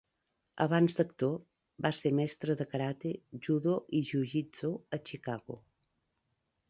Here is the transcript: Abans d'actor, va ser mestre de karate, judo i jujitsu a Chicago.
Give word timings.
Abans 0.63 0.95
d'actor, 0.99 1.35
va 1.85 1.91
ser 1.97 2.11
mestre 2.21 2.55
de 2.61 2.67
karate, 2.71 3.11
judo 3.49 3.77
i 3.99 4.01
jujitsu 4.11 4.73
a 4.99 5.01
Chicago. 5.11 5.59